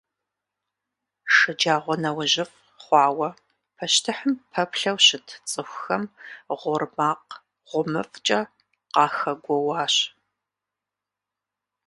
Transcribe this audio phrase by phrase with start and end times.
[1.35, 3.29] ШэджагъуэнэужьыфӀ хъуауэ
[3.75, 6.03] пащтыхьым пэплъэу щыт цӀыхухэм
[6.59, 7.31] гъуор макъ
[7.69, 8.39] гъумыфӀкӀэ
[8.93, 9.95] къахэгуоуащ.